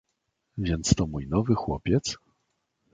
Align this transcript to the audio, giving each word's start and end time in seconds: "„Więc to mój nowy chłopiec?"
"„Więc 0.57 0.95
to 0.95 1.07
mój 1.07 1.27
nowy 1.27 1.55
chłopiec?" 1.55 2.17